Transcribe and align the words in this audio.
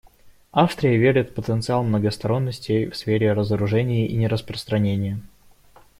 Австрия 0.51 0.97
верит 0.97 1.29
в 1.29 1.33
потенциал 1.35 1.83
многосторонности 1.83 2.89
в 2.89 2.97
сфере 2.97 3.33
разоружения 3.33 4.07
и 4.07 4.15
нераспространения. 4.15 5.19